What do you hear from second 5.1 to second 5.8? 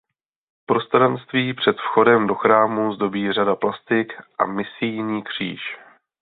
kříž.